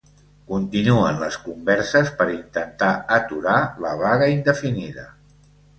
Continuen 0.51 1.19
les 1.25 1.37
converses 1.43 2.11
per 2.23 2.29
intentar 2.39 2.91
aturar 3.21 3.61
la 3.87 3.95
vaga 4.05 4.35
indefinida. 4.39 5.11